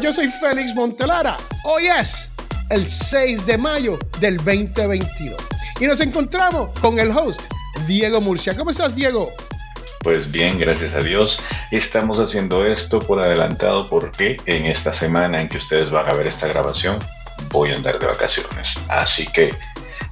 [0.00, 1.36] Yo soy Félix Montelara.
[1.64, 2.26] Hoy es
[2.70, 5.36] el 6 de mayo del 2022
[5.80, 7.42] y nos encontramos con el host
[7.86, 8.56] Diego Murcia.
[8.56, 9.30] ¿Cómo estás, Diego?
[10.00, 11.40] Pues bien, gracias a Dios.
[11.70, 16.26] Estamos haciendo esto por adelantado porque en esta semana en que ustedes van a ver
[16.26, 16.98] esta grabación
[17.50, 18.76] voy a andar de vacaciones.
[18.88, 19.50] Así que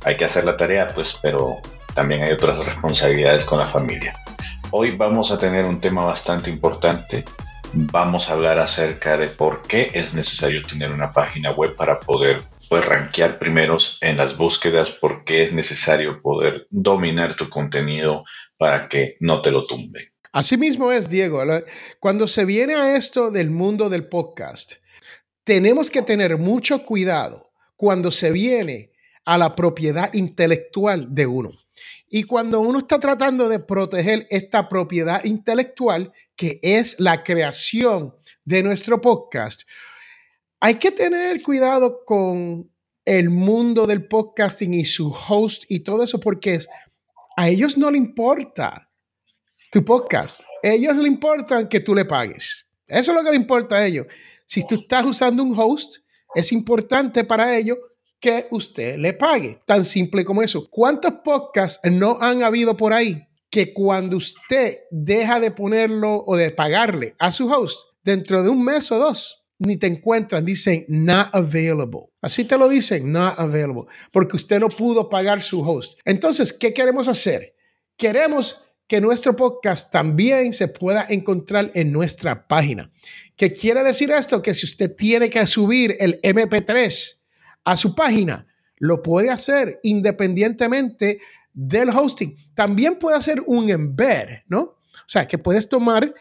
[0.05, 1.59] hay que hacer la tarea, pues, pero
[1.95, 4.13] también hay otras responsabilidades con la familia.
[4.73, 7.25] Hoy vamos a tener un tema bastante importante.
[7.73, 12.43] Vamos a hablar acerca de por qué es necesario tener una página web para poder
[12.69, 18.25] pues rankear primeros en las búsquedas, por qué es necesario poder dominar tu contenido
[18.59, 20.13] para que no te lo tumbe.
[20.33, 21.43] Así mismo es, Diego.
[22.01, 24.75] Cuando se viene a esto del mundo del podcast,
[25.45, 28.91] tenemos que tener mucho cuidado cuando se viene
[29.25, 31.51] a la propiedad intelectual de uno.
[32.13, 38.65] Y cuando uno está tratando de proteger esta propiedad intelectual, que es la creación de
[38.65, 39.63] nuestro podcast,
[40.59, 42.69] hay que tener cuidado con
[43.05, 46.59] el mundo del podcasting y su host y todo eso, porque
[47.37, 48.91] a ellos no le importa
[49.71, 50.43] tu podcast.
[50.65, 52.67] Ellos le importa que tú le pagues.
[52.89, 54.07] Eso es lo que le importa a ellos.
[54.47, 55.99] Si tú estás usando un host,
[56.35, 57.79] es importante para ellos
[58.21, 59.59] que usted le pague.
[59.67, 60.69] Tan simple como eso.
[60.71, 66.51] ¿Cuántos podcasts no han habido por ahí que cuando usted deja de ponerlo o de
[66.51, 71.29] pagarle a su host, dentro de un mes o dos, ni te encuentran, dicen not
[71.33, 72.13] available.
[72.23, 75.99] Así te lo dicen, not available, porque usted no pudo pagar su host.
[76.05, 77.55] Entonces, ¿qué queremos hacer?
[77.97, 82.91] Queremos que nuestro podcast también se pueda encontrar en nuestra página.
[83.37, 84.43] ¿Qué quiere decir esto?
[84.43, 87.20] Que si usted tiene que subir el MP3
[87.65, 91.21] a su página, lo puede hacer independientemente
[91.53, 92.37] del hosting.
[92.55, 94.61] También puede hacer un embed, ¿no?
[94.61, 96.15] O sea, que puedes tomar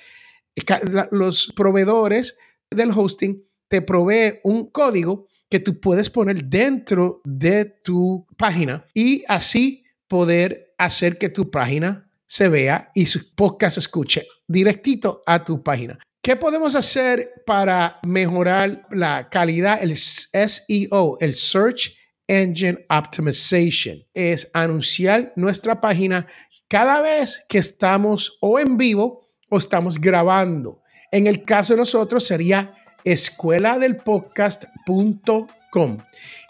[1.12, 2.38] los proveedores
[2.70, 9.24] del hosting te provee un código que tú puedes poner dentro de tu página y
[9.28, 15.63] así poder hacer que tu página se vea y su podcast escuche directito a tu
[15.63, 15.97] página.
[16.22, 19.81] ¿Qué podemos hacer para mejorar la calidad?
[19.81, 21.96] El SEO, el Search
[22.28, 26.28] Engine Optimization, es anunciar nuestra página
[26.68, 30.81] cada vez que estamos o en vivo o estamos grabando.
[31.09, 32.74] En el caso de nosotros sería
[33.06, 33.97] escuela del.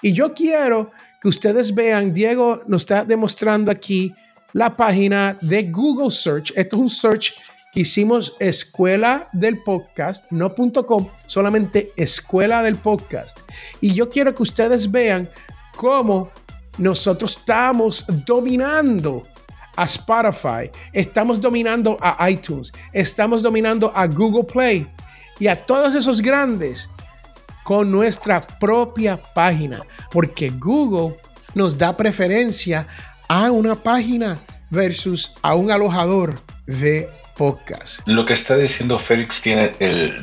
[0.02, 0.92] Y yo quiero
[1.22, 4.12] que ustedes vean, Diego nos está demostrando aquí
[4.54, 6.52] la página de Google Search.
[6.56, 7.34] Esto es un search
[7.74, 10.54] que hicimos escuela del podcast, no
[10.86, 13.40] .com, solamente escuela del podcast.
[13.82, 15.30] Y yo quiero que ustedes vean
[15.76, 16.32] cómo
[16.78, 19.24] nosotros estamos dominando
[19.76, 24.88] a Spotify, estamos dominando a iTunes, estamos dominando a Google Play
[25.40, 26.90] y a todos esos grandes
[27.64, 29.82] con nuestra propia página,
[30.12, 31.18] porque Google
[31.54, 32.88] nos da preferencia
[33.28, 34.38] a una página
[34.70, 37.10] versus a un alojador de
[38.06, 39.72] Lo que está diciendo Félix tiene,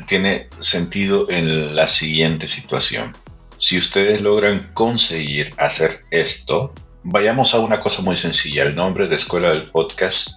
[0.07, 3.13] tiene sentido en la siguiente situación.
[3.57, 6.73] Si ustedes logran conseguir hacer esto,
[7.09, 10.31] Vayamos a una cosa muy sencilla, el nombre de Escuela del Podcast.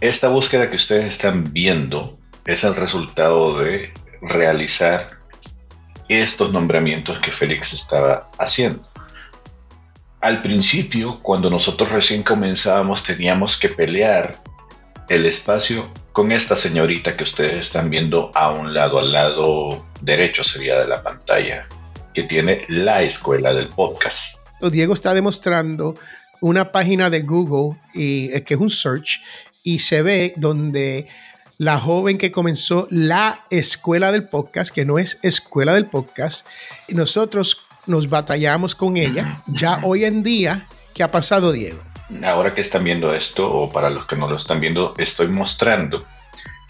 [0.00, 5.06] Esta búsqueda que ustedes están viendo es el resultado de realizar
[6.08, 8.90] estos nombramientos que Félix estaba haciendo.
[10.20, 14.36] Al principio, cuando nosotros recién comenzábamos, teníamos que pelear
[15.08, 20.42] el espacio con esta señorita que ustedes están viendo a un lado, al lado derecho
[20.44, 21.68] sería de la pantalla,
[22.14, 24.38] que tiene la escuela del podcast.
[24.72, 25.94] Diego está demostrando
[26.40, 29.20] una página de Google y, eh, que es un search
[29.62, 31.06] y se ve donde
[31.58, 36.46] la joven que comenzó la escuela del podcast, que no es escuela del podcast,
[36.88, 39.44] nosotros nos batallamos con ella.
[39.48, 41.82] Ya hoy en día, ¿qué ha pasado, Diego?
[42.24, 46.04] Ahora que están viendo esto, o para los que no lo están viendo, estoy mostrando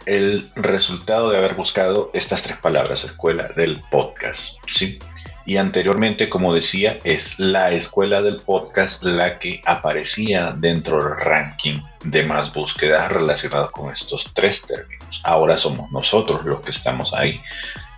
[0.06, 4.54] el resultado de haber buscado estas tres palabras, escuela del podcast.
[4.66, 4.98] ¿sí?
[5.44, 11.80] Y anteriormente, como decía, es la escuela del podcast la que aparecía dentro del ranking
[12.04, 15.20] de más búsquedas relacionadas con estos tres términos.
[15.24, 17.40] Ahora somos nosotros los que estamos ahí.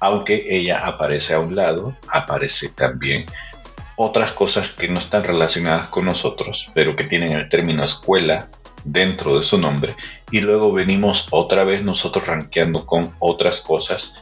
[0.00, 3.24] Aunque ella aparece a un lado, aparece también
[3.98, 8.48] otras cosas que no están relacionadas con nosotros, pero que tienen el término escuela
[8.84, 9.96] dentro de su nombre.
[10.30, 14.14] Y luego venimos otra vez nosotros rankeando con otras cosas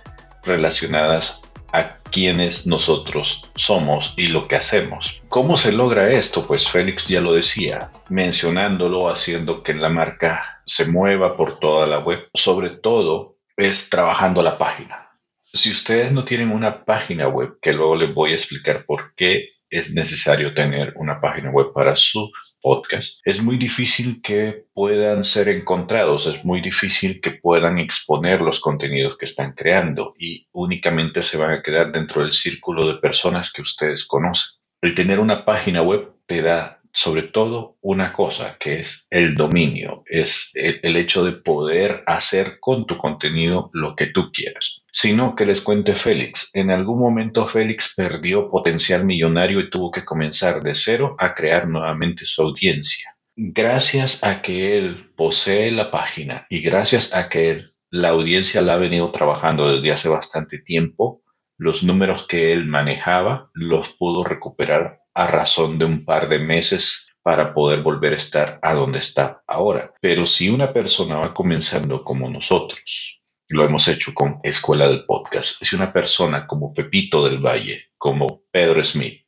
[0.45, 1.43] relacionadas
[1.73, 5.23] a quienes nosotros somos y lo que hacemos.
[5.29, 6.43] ¿Cómo se logra esto?
[6.43, 11.99] Pues Félix ya lo decía, mencionándolo, haciendo que la marca se mueva por toda la
[11.99, 12.31] web.
[12.33, 15.11] Sobre todo es trabajando la página.
[15.43, 19.56] Si ustedes no tienen una página web, que luego les voy a explicar por qué
[19.71, 22.31] es necesario tener una página web para su
[22.61, 28.61] podcast, es muy difícil que puedan ser encontrados, es muy difícil que puedan exponer los
[28.61, 33.53] contenidos que están creando y únicamente se van a quedar dentro del círculo de personas
[33.53, 34.61] que ustedes conocen.
[34.83, 40.03] El tener una página web te da sobre todo una cosa, que es el dominio,
[40.07, 44.83] es el, hecho de poder hacer con tu contenido lo que tú quieras.
[44.91, 50.07] Sino que les cuente Félix, en algún momento Félix perdió potencial millonario y tuvo que
[50.07, 53.15] comenzar de cero a crear nuevamente su audiencia.
[53.37, 58.79] Gracias a que él posee la página y gracias a que la audiencia la ha
[58.79, 61.21] venido trabajando desde hace bastante tiempo,
[61.59, 67.09] los números que él manejaba los pudo recuperar a razón de un par de meses
[67.23, 69.95] para poder volver a estar a donde está ahora.
[70.03, 75.65] Pero si una persona va comenzando como nosotros, lo hemos hecho con Escuela del Podcast,
[75.65, 79.23] si una persona como Pepito del Valle, como Pedro Smith,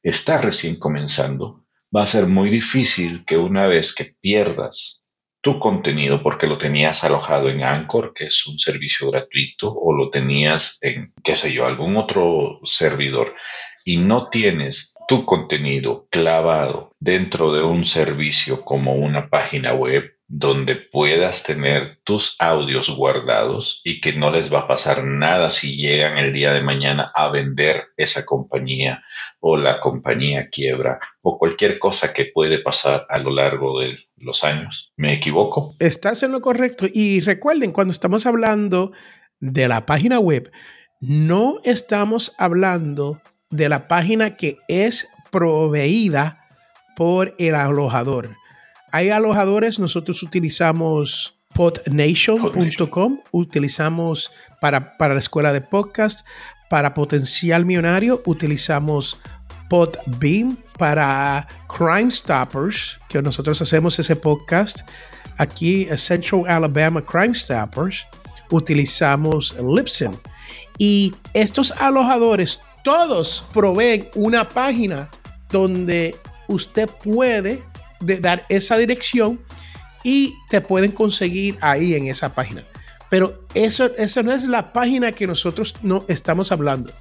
[0.00, 1.64] está recién comenzando,
[1.94, 5.02] va a ser muy difícil que una vez que pierdas
[5.40, 10.10] tu contenido porque lo tenías alojado en Anchor, que es un servicio gratuito, o lo
[10.10, 13.34] tenías en, qué sé yo, algún otro servidor,
[13.84, 20.74] y no tienes tu contenido clavado dentro de un servicio como una página web donde
[20.74, 26.18] puedas tener tus audios guardados y que no les va a pasar nada si llegan
[26.18, 29.04] el día de mañana a vender esa compañía
[29.38, 34.42] o la compañía quiebra o cualquier cosa que puede pasar a lo largo de los
[34.42, 34.92] años.
[34.96, 35.74] ¿Me equivoco?
[35.78, 38.92] Estás en lo correcto y recuerden cuando estamos hablando
[39.38, 40.50] de la página web,
[41.00, 43.20] no estamos hablando
[43.50, 46.44] de la página que es proveída
[46.96, 48.36] por el alojador.
[48.92, 56.26] Hay alojadores, nosotros utilizamos podnation.com, utilizamos para, para la escuela de podcast,
[56.70, 59.18] para potencial millonario, utilizamos
[59.68, 64.80] Podbeam, para Crime Stoppers, que nosotros hacemos ese podcast
[65.38, 68.04] aquí en Central Alabama Crime Stoppers,
[68.50, 70.18] utilizamos Lipson.
[70.78, 75.08] Y estos alojadores todos proveen una página
[75.50, 76.14] donde
[76.46, 77.64] usted puede
[77.98, 79.40] dar esa dirección
[80.04, 82.62] y te pueden conseguir ahí en esa página.
[83.10, 86.92] Pero eso, esa no es la página que nosotros no estamos hablando.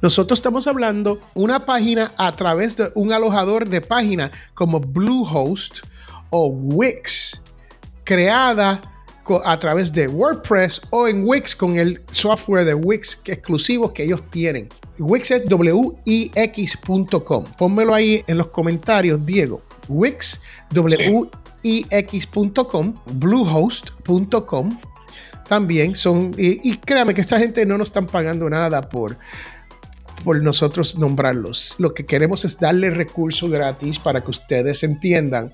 [0.00, 5.80] Nosotros estamos hablando una página a través de un alojador de página como Bluehost
[6.30, 7.42] o Wix,
[8.04, 8.80] creada
[9.44, 14.22] a través de WordPress o en Wix con el software de Wix exclusivo que ellos
[14.30, 14.70] tienen.
[14.98, 15.42] Wix es
[16.06, 17.44] wix.com.
[17.58, 19.62] Pónmelo ahí en los comentarios, Diego.
[19.88, 20.40] Wix,
[21.64, 24.78] wix.com, bluehost.com.
[25.48, 29.18] También son, y, créame que esta gente no nos están pagando nada por,
[30.24, 31.76] por nosotros nombrarlos.
[31.78, 35.52] Lo que queremos es darle recursos gratis para que ustedes entiendan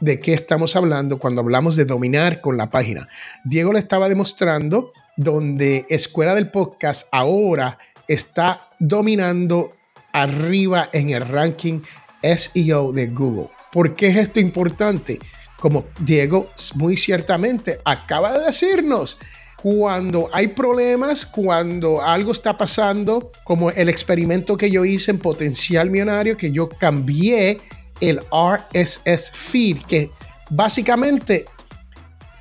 [0.00, 3.08] de qué estamos hablando cuando hablamos de dominar con la página.
[3.44, 9.72] Diego le estaba demostrando donde Escuela del Podcast ahora está dominando
[10.12, 11.80] arriba en el ranking
[12.22, 13.48] SEO de Google.
[13.72, 15.18] ¿Por qué es esto importante?
[15.58, 19.18] Como Diego muy ciertamente acaba de decirnos,
[19.62, 25.88] cuando hay problemas, cuando algo está pasando, como el experimento que yo hice en Potencial
[25.88, 27.58] Millonario, que yo cambié
[28.00, 30.10] el RSS feed, que
[30.50, 31.44] básicamente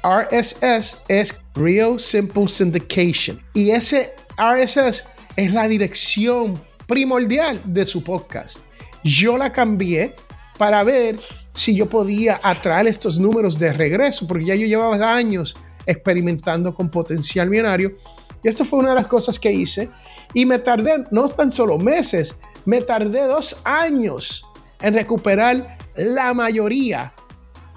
[0.03, 3.39] RSS es Real Simple Syndication.
[3.53, 8.59] Y ese RSS es la dirección primordial de su podcast.
[9.03, 10.13] Yo la cambié
[10.57, 11.19] para ver
[11.53, 16.89] si yo podía atraer estos números de regreso, porque ya yo llevaba años experimentando con
[16.89, 17.97] potencial millonario.
[18.43, 19.89] Y esto fue una de las cosas que hice.
[20.33, 24.45] Y me tardé no tan solo meses, me tardé dos años
[24.81, 27.13] en recuperar la mayoría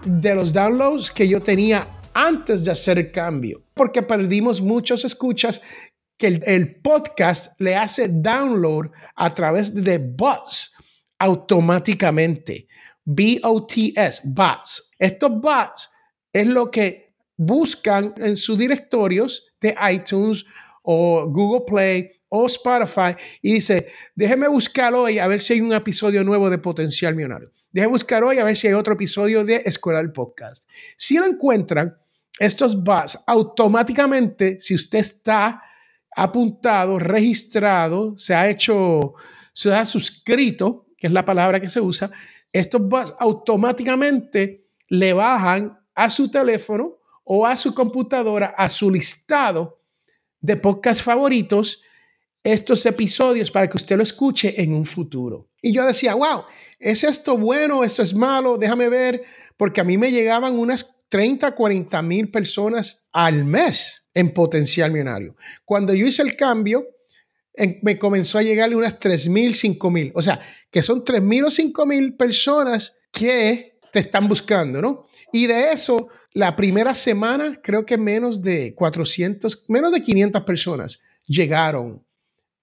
[0.05, 5.61] de los downloads que yo tenía antes de hacer el cambio, porque perdimos muchos escuchas
[6.19, 10.73] que el, podcast le hace download a través de bots
[11.19, 12.69] automáticamente.
[13.05, 14.91] B-O-T-S, bots.
[14.99, 15.91] Estos bots
[16.33, 20.45] es lo que buscan en sus directorios de iTunes
[20.83, 25.73] o Google Play o Spotify y dice, déjeme buscar hoy a ver si hay un
[25.73, 27.51] episodio nuevo de Potencial Millonario.
[27.71, 30.69] Déjeme buscar hoy a ver si hay otro episodio de Escuela del Podcast.
[30.97, 31.97] Si lo encuentran,
[32.39, 35.63] estos bots automáticamente, si usted está
[36.17, 39.15] apuntado, registrado, se ha hecho,
[39.53, 42.11] se ha suscrito, que es la palabra que se usa,
[42.53, 49.81] estos bots automáticamente le bajan a su teléfono o a su computadora, a su listado
[50.41, 51.83] de podcast favoritos
[52.43, 55.49] estos episodios para que usted lo escuche en un futuro.
[55.63, 56.43] Y yo decía, wow,
[56.79, 57.83] ¿es esto bueno?
[57.83, 58.59] ¿Esto es malo?
[58.59, 59.23] Déjame ver,
[59.57, 65.37] porque a mí me llegaban unas 30, 40 mil personas al mes en potencial millonario.
[65.65, 66.89] Cuando yo hice el cambio,
[67.83, 70.11] me comenzó a llegarle unas 3 mil, 5 mil.
[70.17, 70.41] O sea,
[70.73, 75.07] que son 3 mil o 5 mil personas que te están buscando, ¿no?
[75.33, 81.01] Y de eso, la primera semana, creo que menos de 400, menos de 500 personas
[81.29, 82.05] llegaron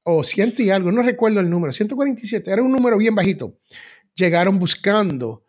[0.03, 3.57] o ciento y algo, no recuerdo el número, 147, era un número bien bajito,
[4.13, 5.45] llegaron buscando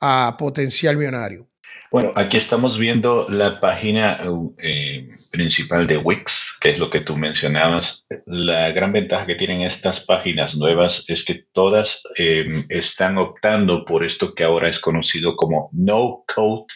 [0.00, 1.47] a potencial millonario.
[1.90, 4.20] Bueno, aquí estamos viendo la página
[4.58, 8.06] eh, principal de Wix, que es lo que tú mencionabas.
[8.26, 14.04] La gran ventaja que tienen estas páginas nuevas es que todas em, están optando por
[14.04, 16.66] esto que ahora es conocido como no code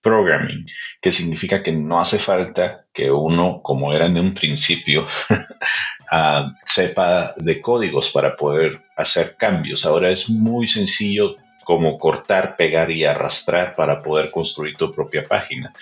[0.00, 0.66] programming,
[1.00, 7.34] que significa que no hace falta que uno, como era en un principio, uh, sepa
[7.38, 9.84] de códigos para poder hacer cambios.
[9.84, 15.72] Ahora es muy sencillo como cortar, pegar y arrastrar para poder construir tu propia página.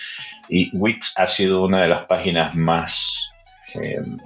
[0.49, 3.31] Y Wix ha sido una de las páginas más
[3.73, 4.17] em,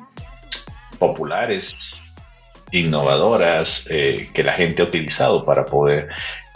[0.99, 2.11] populares,
[2.71, 6.09] innovadoras, eh, que la gente ha utilizado para poder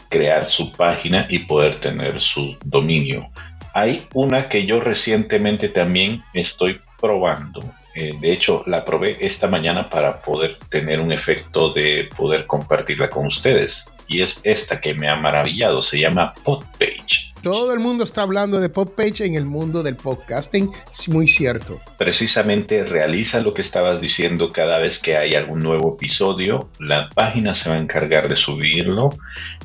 [0.09, 3.29] crear su página y poder tener su dominio.
[3.73, 7.61] Hay una que yo recientemente también estoy probando.
[7.95, 13.09] Eh, de hecho, la probé esta mañana para poder tener un efecto de poder compartirla
[13.09, 13.85] con ustedes.
[14.07, 15.81] Y es esta que me ha maravillado.
[15.81, 17.31] Se llama Podpage.
[17.41, 21.79] Todo el mundo está hablando de PodPage en el mundo del podcasting, es muy cierto.
[21.97, 27.55] Precisamente realiza lo que estabas diciendo cada vez que hay algún nuevo episodio, la página
[27.55, 29.09] se va a encargar de subirlo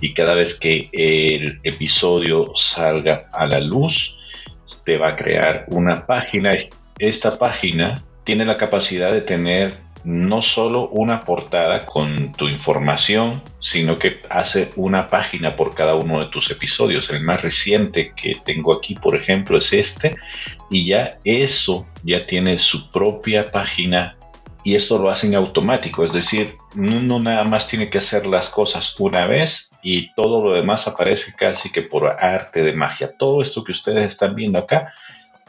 [0.01, 4.19] y cada vez que el episodio salga a la luz,
[4.85, 6.55] te va a crear una página.
[6.99, 13.97] Esta página tiene la capacidad de tener no solo una portada con tu información, sino
[13.97, 17.11] que hace una página por cada uno de tus episodios.
[17.11, 20.17] El más reciente que tengo aquí, por ejemplo, es este,
[20.71, 24.17] y ya eso ya tiene su propia página
[24.67, 28.99] y esto lo hacen automático, es decir, uno nada más tiene que hacer las cosas
[28.99, 33.13] una vez y todo lo demás aparece casi que por arte de magia.
[33.17, 34.93] Todo esto que ustedes están viendo acá,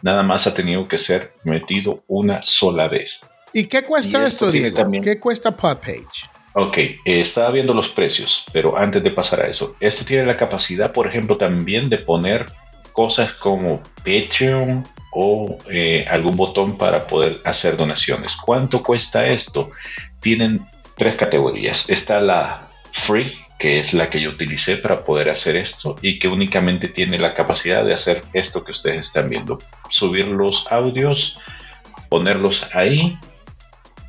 [0.01, 3.21] nada más ha tenido que ser metido una sola vez.
[3.53, 4.91] ¿Y qué cuesta esto, Diego?
[5.03, 6.29] ¿Qué cuesta Podpage?
[6.53, 10.37] Ok, eh, estaba viendo los precios, pero antes de pasar a eso, esto tiene la
[10.37, 12.47] capacidad, por ejemplo, también de poner
[12.93, 18.35] cosas como Patreon o eh, algún botón para poder hacer donaciones.
[18.35, 19.69] ¿Cuánto cuesta esto?
[20.19, 21.89] Tienen tres categorías.
[21.91, 26.27] Está la free, que es la que yo utilicé para poder hacer esto y que
[26.27, 29.59] únicamente tiene la capacidad de hacer esto que ustedes están viendo.
[29.89, 31.39] Subir los audios,
[32.09, 33.17] ponerlos ahí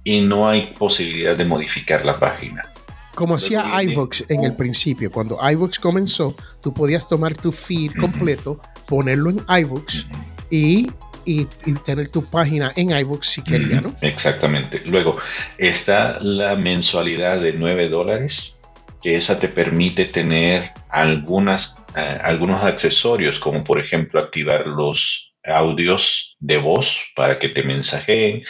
[0.05, 2.71] y no hay posibilidad de modificar la página.
[3.14, 8.61] Como hacía iVoox en el principio, cuando iVoox comenzó, tú podías tomar tu feed completo,
[8.87, 10.05] ponerlo en iVoox
[10.50, 10.88] y,
[11.25, 11.45] y,
[11.85, 13.97] tener tu página en iVoox si querías, ¿no?
[14.02, 14.83] Exactamente.
[14.85, 15.19] Luego
[15.57, 18.57] está la mensualidad de 9 dólares,
[19.02, 26.37] que esa te permite tener algunas, eh, algunos accesorios, como por ejemplo activar los audios
[26.38, 28.43] de voz para que te mensajeen,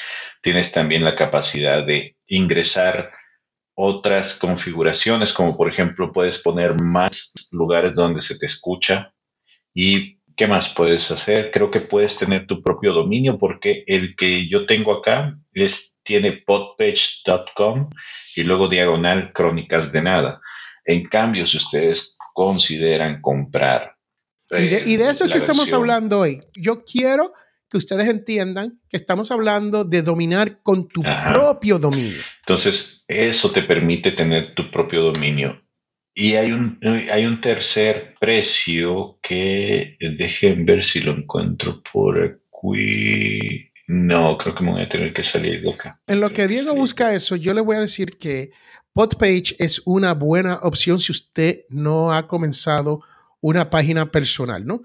[0.43, 3.13] Tienes también la capacidad de ingresar
[3.75, 9.13] otras configuraciones, como por ejemplo puedes poner más lugares donde se te escucha.
[9.75, 11.51] ¿Y qué más puedes hacer?
[11.51, 16.33] Creo que puedes tener tu propio dominio porque el que yo tengo acá es, tiene
[16.47, 17.91] podpage.com
[18.37, 20.41] y luego diagonal crónicas de nada.
[20.85, 23.97] En cambio, si ustedes consideran comprar...
[24.51, 26.41] y de, y de eso es que estamos hablando hoy.
[26.55, 27.31] Yo quiero
[27.69, 32.23] que ustedes entiendan que estamos hablando de dominar con tu propio dominio.
[32.41, 35.61] Entonces, eso te permite tener tu propio dominio.
[36.21, 43.71] Y hay un, hay un tercer precio que dejen ver si lo encuentro por aquí.
[43.87, 46.01] No, creo que me voy a tener que salir de acá.
[46.09, 48.51] En lo que Diego busca eso, yo le voy a decir que
[48.93, 53.01] Podpage es una buena opción si usted no ha comenzado
[53.41, 54.83] una página personal, ¿no?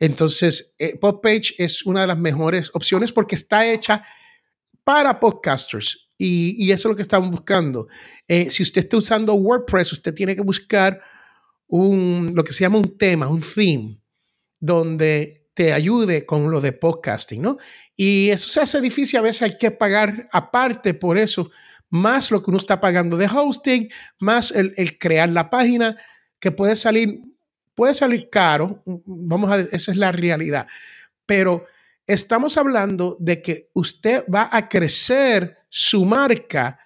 [0.00, 4.04] Entonces, eh, PodPage es una de las mejores opciones porque está hecha
[4.82, 7.88] para podcasters y, eso es lo que estamos buscando.
[8.28, 11.00] Eh, si usted está usando WordPress, usted tiene que buscar
[11.66, 13.98] un, lo que se llama un tema, un theme,
[14.60, 17.58] donde te ayude con lo de podcasting, ¿no?
[17.96, 21.50] Y eso se hace difícil, a veces hay que pagar aparte por eso,
[21.90, 25.96] más lo que uno está pagando de hosting, más el, el crear la página,
[26.38, 27.20] que puede salir
[27.74, 30.66] puede salir caro, vamos a esa es la realidad,
[31.26, 31.64] pero
[32.06, 36.78] estamos hablando de que usted va a crecer su marca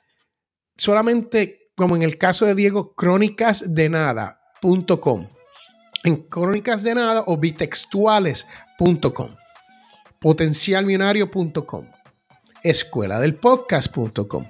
[0.76, 5.26] solamente como en el caso de Diego, crónicasdenada.com.
[6.04, 9.34] En crónicas de nada o bitextuales.com.
[10.20, 11.88] Potencialmillonario.com.
[12.62, 14.46] Escuela del podcast.com.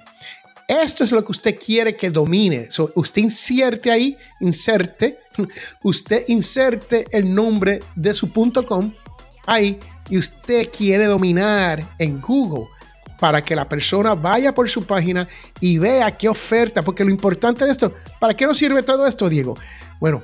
[0.67, 2.69] Esto es lo que usted quiere que domine.
[2.95, 5.17] usted inserte ahí, inserte,
[5.83, 8.93] usted inserte el nombre de su .com
[9.47, 9.79] ahí
[10.09, 12.67] y usted quiere dominar en Google
[13.19, 15.27] para que la persona vaya por su página
[15.59, 19.29] y vea qué oferta, porque lo importante de esto, ¿para qué nos sirve todo esto,
[19.29, 19.55] Diego?
[19.99, 20.21] Bueno,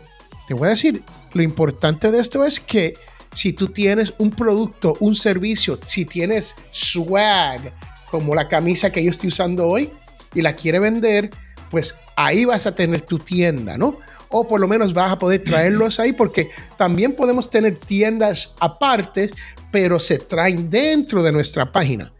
[0.47, 2.93] te voy a decir, lo importante de esto es que
[3.33, 7.73] si tú tienes un producto, un servicio, si tienes swag,
[8.11, 9.89] como la camisa que yo estoy usando hoy,
[10.35, 11.31] y la quiere vender,
[11.71, 13.97] pues ahí vas a tener tu tienda, ¿no?
[14.29, 19.29] O por lo menos vas a poder traerlos ahí porque también podemos tener tiendas aparte,
[19.71, 22.11] pero se traen dentro de nuestra página.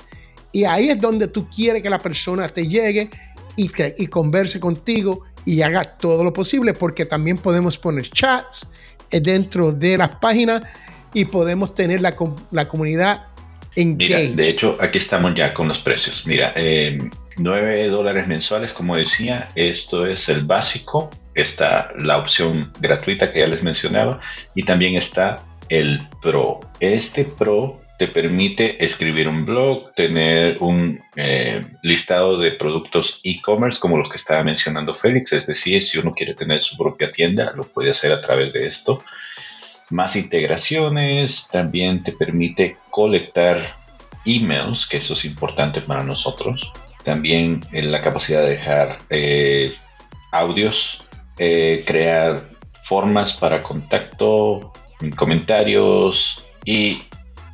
[0.53, 3.09] Y ahí es donde tú quieres que la persona te llegue
[3.57, 8.69] y, que, y converse contigo y haga todo lo posible, porque también podemos poner chats
[9.11, 10.61] dentro de las páginas
[11.13, 12.15] y podemos tener la,
[12.51, 13.33] la comunidad
[13.75, 16.27] Mira, de hecho, aquí estamos ya con los precios.
[16.27, 16.53] Mira,
[17.37, 21.09] 9 dólares mensuales, como decía, esto es el básico.
[21.33, 24.19] Está la opción gratuita que ya les mencionaba
[24.53, 25.37] y también está
[25.69, 26.59] el Pro.
[26.79, 33.97] Este Pro te permite escribir un blog, tener un eh, listado de productos e-commerce como
[33.97, 37.63] los que estaba mencionando Félix, es decir, si uno quiere tener su propia tienda, lo
[37.63, 38.99] puede hacer a través de esto
[39.89, 43.75] más integraciones, también te permite colectar
[44.25, 46.71] emails, que eso es importante para nosotros.
[47.03, 49.73] También eh, la capacidad de dejar eh,
[50.31, 52.41] audios, crear
[52.81, 54.73] formas para contacto,
[55.15, 56.99] comentarios y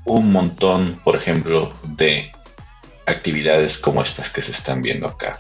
[0.06, 2.32] un montón, por ejemplo, de
[3.06, 5.40] actividades como estas que se están viendo acá.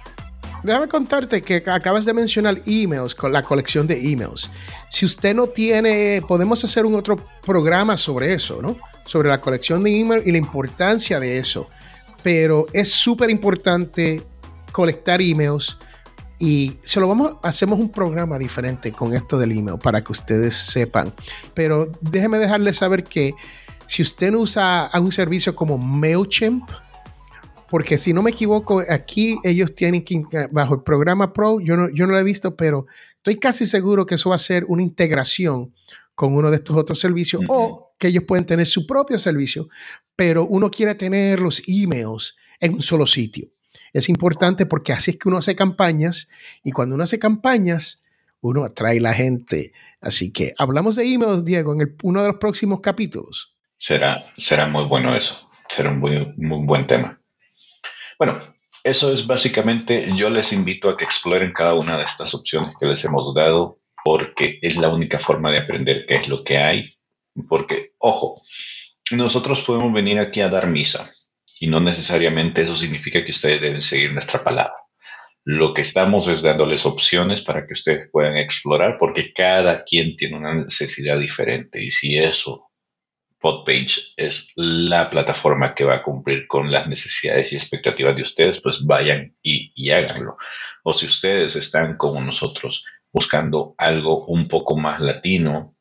[0.63, 4.49] Déjame contarte que acabas de mencionar emails, con la colección de emails.
[4.89, 8.75] Si usted no tiene, podemos hacer un otro programa sobre eso, ¿no?
[9.05, 11.69] Sobre la colección de emails y la importancia de eso.
[12.23, 14.21] Pero es súper importante
[14.73, 15.77] colectar emails
[16.39, 20.55] y se lo vamos, hacemos un programa diferente con esto del email para que ustedes
[20.55, 21.13] sepan.
[21.53, 23.33] Pero déjeme dejarles saber que
[23.89, 26.69] si usted no usa un servicio como MailChimp,
[27.71, 30.21] porque si no me equivoco, aquí ellos tienen que,
[30.51, 34.05] bajo el programa Pro, yo no, yo no lo he visto, pero estoy casi seguro
[34.05, 35.73] que eso va a ser una integración
[36.13, 39.69] con uno de estos otros servicios o que ellos pueden tener su propio servicio,
[40.15, 43.49] pero uno quiere tener los emails en un solo sitio.
[43.91, 46.27] Es importante porque así es que uno hace campañas
[46.63, 48.03] y cuando uno hace campañas,
[48.39, 49.73] uno atrae la gente.
[49.99, 53.55] Así que hablamos de emails, Diego, en uno de los próximos capítulos.
[53.79, 55.49] Será, será muy bueno eso.
[55.69, 57.21] Será un muy, muy buen tema.
[58.17, 62.75] Bueno, eso es básicamente, yo les invito a que exploren cada una de estas opciones
[62.77, 66.57] que les hemos dado porque es la única forma de aprender qué es lo que
[66.57, 66.97] hay.
[67.47, 68.41] Porque, ojo,
[69.11, 71.09] nosotros podemos venir aquí a dar misa
[71.57, 74.75] y no necesariamente eso significa que ustedes deben seguir nuestra palabra.
[75.45, 80.37] Lo que estamos es dándoles opciones para que ustedes puedan explorar porque cada quien tiene
[80.37, 82.68] una necesidad diferente y si eso
[83.39, 88.61] Podpage es la plataforma que va a cumplir con las necesidades y expectativas de ustedes,
[88.61, 90.37] pues vayan y, háganlo.
[90.83, 95.73] O si ustedes están como nosotros buscando algo un poco más latino,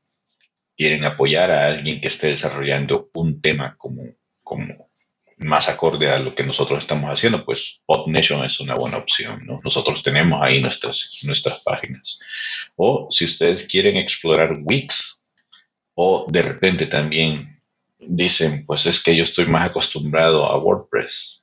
[0.77, 4.05] quieren apoyar a alguien que esté desarrollando un tema como,
[4.45, 4.89] como
[5.39, 9.45] más acorde a lo que nosotros estamos haciendo, pues PodNation es una buena opción.
[9.45, 9.61] ¿no?
[9.65, 12.21] Nosotros tenemos ahí nuestras, nuestras páginas.
[12.77, 15.18] O si ustedes quieren explorar Wix,
[16.01, 17.61] o de repente también
[17.99, 21.43] dicen, pues es que yo estoy más acostumbrado a WordPress.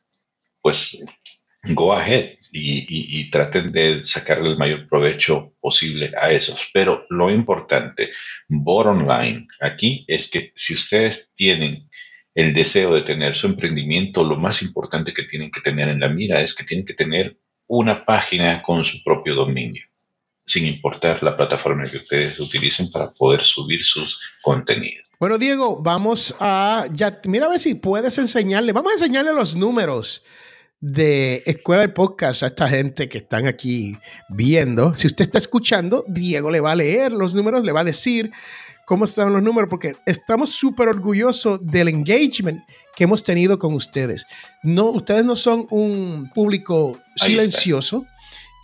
[0.61, 0.97] Pues
[1.73, 6.69] go ahead y, traten de sacarle el mayor provecho posible a esos.
[6.73, 8.11] Pero lo importante,
[8.47, 11.89] bottom line aquí es que si ustedes tienen
[12.33, 16.07] el deseo de tener su emprendimiento, lo más importante que tienen que tener en la
[16.07, 17.37] mira es que tienen que tener
[17.67, 19.83] una página con su propio dominio
[20.45, 25.05] sin importar la plataforma que ustedes utilicen para poder subir sus contenidos.
[25.19, 29.55] Bueno, Diego, vamos a, ya, mira a ver si puedes enseñarle, vamos a enseñarle los
[29.55, 30.23] números
[30.81, 33.97] de Escuela de Podcast a esta gente que están aquí
[34.29, 34.93] viendo.
[34.93, 38.29] Si usted está escuchando, Diego le va a leer los números, le va a decir
[38.85, 42.61] cómo están los números, porque estamos súper orgullosos del engagement
[42.95, 44.25] que hemos tenido con ustedes.
[44.63, 48.05] No, ustedes no son un público silencioso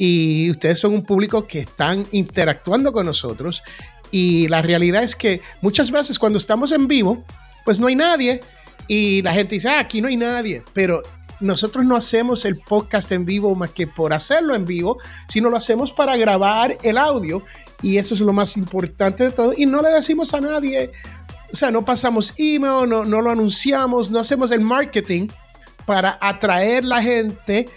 [0.04, 3.62] y ustedes son un público que están interactuando con nosotros.
[4.10, 7.24] Y la realidad es que muchas veces cuando estamos en vivo,
[7.66, 8.40] pues no hay nadie.
[8.88, 11.04] Y la gente dice, ah, aquí no hay nadie, pero
[11.40, 15.58] nosotros no hacemos el podcast en vivo más que por hacerlo en vivo, sino lo
[15.58, 17.44] hacemos para grabar el audio.
[17.84, 19.54] Y eso es lo más importante de todo.
[19.56, 20.92] Y no le decimos a nadie,
[21.54, 25.28] o sea, no pasamos email, no, no lo anunciamos, no hacemos el marketing
[25.86, 27.70] para atraer la gente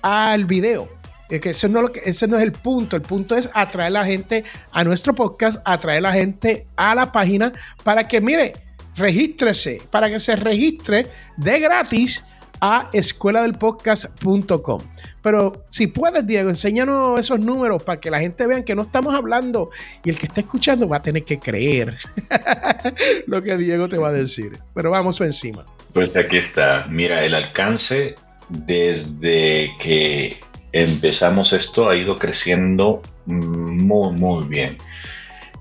[0.00, 0.95] al video.
[1.28, 2.96] Es que ese, no, es el punto.
[2.96, 7.52] El punto es atraer la gente a nuestro podcast, atraer la gente a la página
[7.82, 8.52] para que, mire,
[8.96, 12.24] regístrese, para que se registre de gratis
[12.60, 14.80] a escueladelpodcast.com.
[15.22, 19.14] Pero si puedes, Diego, enséñanos esos números para que la gente vea que no estamos
[19.14, 19.70] hablando
[20.04, 21.98] y el que está escuchando va a tener que creer
[23.26, 24.58] lo que Diego te va a decir.
[24.74, 25.66] Pero vamos encima.
[25.92, 26.86] Pues aquí está.
[26.88, 28.14] Mira, el alcance
[28.48, 30.38] desde que
[30.82, 34.76] empezamos esto ha ido creciendo muy, muy bien.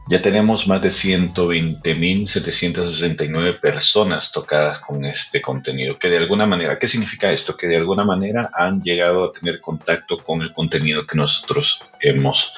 [0.08, 6.88] Ya tenemos más de 120.769 personas tocadas con este contenido, que de alguna manera, ¿qué
[6.88, 7.58] significa esto?
[7.58, 12.54] Que de alguna manera han llegado a tener contacto con el contenido que nosotros hemos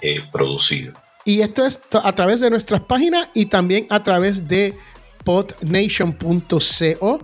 [0.00, 0.94] eh, producido.
[1.24, 4.76] Y esto es a través de nuestras páginas y también a través de
[5.24, 7.20] podnation.co.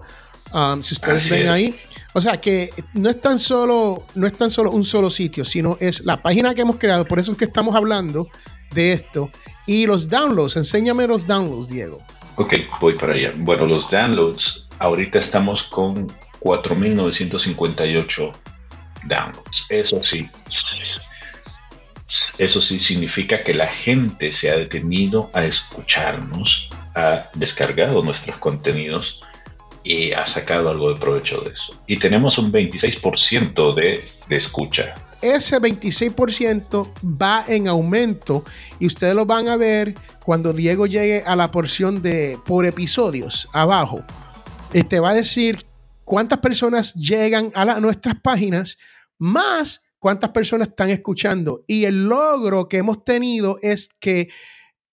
[0.55, 1.75] Um, si ustedes ven ahí,
[2.15, 5.77] o sea que no es tan solo, no es tan solo un solo sitio, sino
[5.81, 7.05] es la página que hemos creado.
[7.05, 8.29] Por eso es que estamos hablando
[8.73, 9.31] de esto.
[9.67, 12.03] Y los downloads, enséñame los downloads, Diego.
[12.37, 13.33] Ok, voy para allá.
[13.37, 16.09] Bueno, los downloads, ahorita estamos con
[16.41, 18.33] 4.958
[19.05, 19.67] downloads.
[19.69, 20.31] Eso sí,
[22.39, 29.21] eso sí significa que la gente se ha detenido a escucharnos, ha descargado nuestros contenidos
[29.85, 31.81] y ha sacado algo de provecho de eso.
[31.87, 38.45] Y tenemos un 26% de, de escucha ese 26% va en aumento
[38.79, 43.49] y ustedes lo van a ver cuando Diego llegue a la porción de por episodios
[43.53, 44.05] abajo.
[44.71, 45.65] Te este va a decir
[46.05, 48.79] cuántas personas llegan a, nuestras páginas
[49.19, 51.65] más cuántas personas están escuchando.
[51.67, 54.29] Y el logro que hemos tenido es que,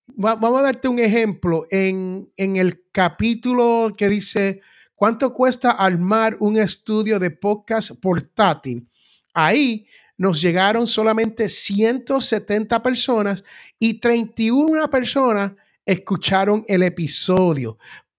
[0.08, 4.62] vamos a darte un ejemplo, en, en el capítulo que dice,
[4.96, 8.88] ¿cuánto cuesta armar un estudio de podcast portátil?
[9.34, 9.86] Ahí
[10.18, 13.44] nos llegaron solamente 170 personas
[13.78, 15.52] y 31 personas
[15.86, 17.78] escucharon el episodio.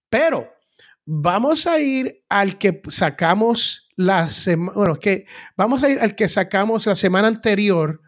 [0.09, 0.47] Pero
[1.05, 6.29] vamos a ir al que sacamos la semana, bueno, que vamos a ir al que
[6.29, 8.01] sacamos la semana anterior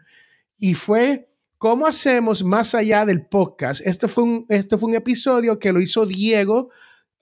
[0.58, 1.28] y fue
[1.58, 3.82] cómo hacemos más allá del podcast.
[4.08, 6.70] Fue un, este fue un episodio que lo hizo Diego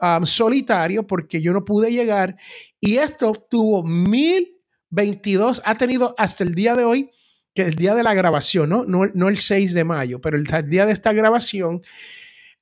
[0.00, 2.36] um, solitario porque yo no pude llegar
[2.80, 4.58] y esto tuvo mil
[4.90, 7.10] 22 ha tenido hasta el día de hoy,
[7.54, 8.84] que el día de la grabación, ¿no?
[8.86, 11.82] No, el 6 de mayo, pero el día de esta grabación,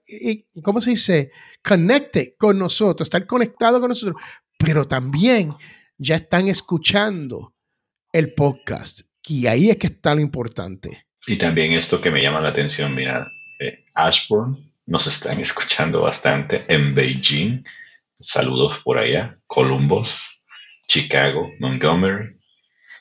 [0.64, 1.32] ¿cómo se dice?
[1.64, 4.22] Conecte con nosotros, estar conectado con nosotros,
[4.58, 5.56] pero también
[5.98, 7.54] ya están escuchando
[8.12, 9.02] el podcast.
[9.28, 11.06] Y ahí es que está lo importante.
[11.28, 16.66] Y también esto que me llama la atención, mira, eh, Ashburn nos están escuchando bastante
[16.68, 17.64] en Beijing.
[18.20, 20.42] Saludos por allá, Columbus,
[20.88, 22.38] Chicago, Montgomery.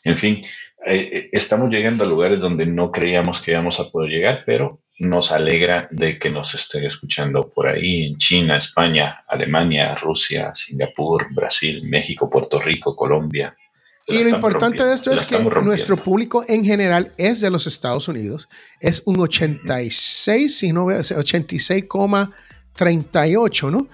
[0.02, 0.44] En fin,
[0.87, 4.83] eh, eh, estamos llegando a lugares donde no creíamos que íbamos a poder llegar, pero
[4.98, 11.35] nos alegra de que nos estén escuchando por ahí en China, España, Alemania, Rusia, Singapur,
[11.35, 13.57] Brasil, México, Puerto Rico, Colombia,
[14.07, 18.07] y lo importante de esto es que nuestro público en general es de los Estados
[18.07, 18.50] Unidos.
[18.78, 23.88] Es un 86, si no 86,38, ¿no?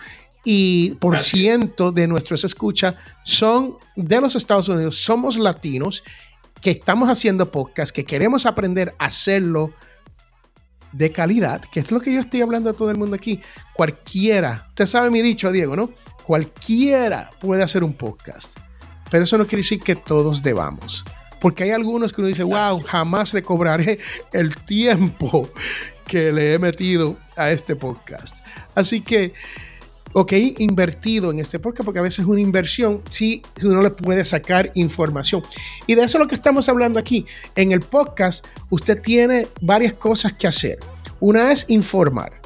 [0.45, 4.97] Y por ciento de nuestros escuchas son de los Estados Unidos.
[4.97, 6.03] Somos latinos
[6.61, 9.73] que estamos haciendo podcast, que queremos aprender a hacerlo
[10.93, 13.41] de calidad, que es lo que yo estoy hablando a todo el mundo aquí.
[13.75, 15.91] Cualquiera, usted sabe mi dicho, Diego, ¿no?
[16.25, 18.59] Cualquiera puede hacer un podcast
[19.11, 21.05] pero eso no quiere decir que todos debamos.
[21.41, 23.99] Porque hay algunos que uno dice, wow, jamás recobraré
[24.33, 25.49] el tiempo
[26.07, 28.39] que le he metido a este podcast.
[28.75, 29.33] Así que
[30.13, 34.25] ok, invertido en este podcast, porque a veces es una inversión, si uno le puede
[34.25, 35.43] sacar información.
[35.87, 37.27] Y de eso es lo que estamos hablando aquí.
[37.55, 40.79] En el podcast, usted tiene varias cosas que hacer.
[41.21, 42.41] Una es informar.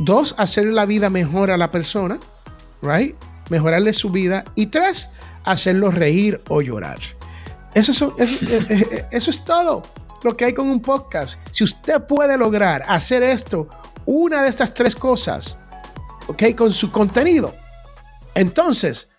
[0.00, 2.18] Dos, hacer la vida mejor a la persona,
[2.82, 3.14] right?
[3.50, 4.44] Mejorarle su vida.
[4.54, 5.10] Y tres,
[5.44, 6.98] hacerlo reír o llorar.
[7.74, 9.82] Eso, eh, eh, eh, eso es todo
[10.22, 11.38] lo que hay con un podcast.
[11.50, 13.68] Si usted puede lograr hacer esto,
[14.06, 15.59] una de estas tres cosas,
[16.30, 16.54] ¿ok?
[16.56, 17.54] Con su contenido.
[18.34, 19.10] Entonces,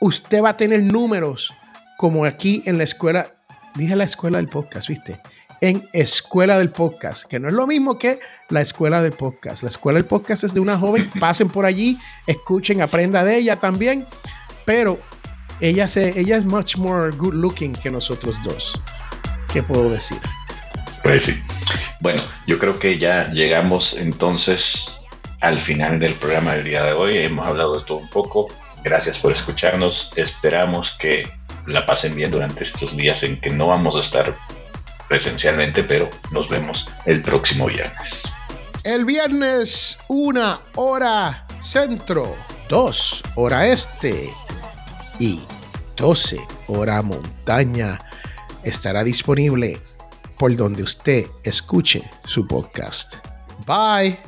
[0.00, 1.54] usted va a tener números
[1.96, 3.34] como aquí en la escuela,
[3.74, 5.20] dije la escuela del podcast, ¿viste?
[5.60, 9.62] En escuela del podcast, que no es lo mismo que la escuela del podcast.
[9.62, 13.56] La escuela del podcast es de una joven, pasen por allí, escuchen, aprenda de ella
[13.56, 14.04] también,
[14.64, 14.98] pero
[15.60, 18.80] ella, se, ella es much more good looking que nosotros dos.
[19.52, 20.18] ¿Qué puedo decir?
[21.02, 21.42] Pues sí.
[22.00, 24.97] Bueno, yo creo que ya llegamos entonces
[25.40, 27.16] al final del programa del día de hoy.
[27.18, 28.48] Hemos hablado de todo un poco.
[28.82, 30.10] Gracias por escucharnos.
[30.16, 31.28] Esperamos que
[31.66, 34.34] la pasen bien durante estos días en que no vamos a estar
[35.08, 38.24] presencialmente, pero nos vemos el próximo viernes.
[38.84, 42.36] El viernes, una hora centro,
[42.68, 44.32] dos hora este
[45.18, 45.40] y
[45.96, 47.98] 12 hora montaña
[48.62, 49.78] estará disponible
[50.38, 53.16] por donde usted escuche su podcast.
[53.66, 54.27] Bye.